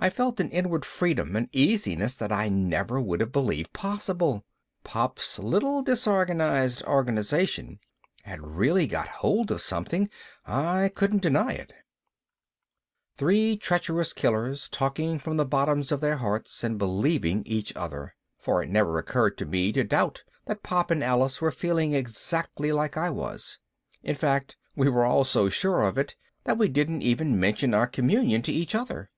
[0.00, 4.44] I felt an inward freedom and easiness that I never would have believed possible.
[4.84, 7.80] Pop's little disorganized organization
[8.22, 10.08] had really got hold of something,
[10.46, 11.72] I couldn't deny it.
[13.16, 18.14] Three treacherous killers talking from the bottoms of their hearts and believing each other!
[18.38, 22.70] for it never occurred to me to doubt that Pop and Alice were feeling exactly
[22.70, 23.58] like I was.
[24.04, 26.14] In fact, we were all so sure of it
[26.44, 29.10] that we didn't even mention our communion to each other.